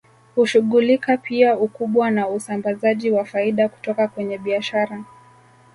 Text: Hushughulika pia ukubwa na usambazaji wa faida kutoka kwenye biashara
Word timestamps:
Hushughulika 0.35 1.17
pia 1.17 1.57
ukubwa 1.57 2.11
na 2.11 2.27
usambazaji 2.27 3.11
wa 3.11 3.25
faida 3.25 3.69
kutoka 3.69 4.07
kwenye 4.07 4.37
biashara 4.37 5.03